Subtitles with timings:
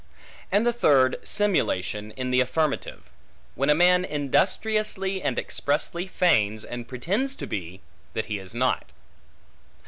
[0.51, 3.03] And the third, simulation, in the affirmative;
[3.53, 7.81] when a man industriously and expressly feigns and pretends to be,
[8.13, 8.85] that he is not.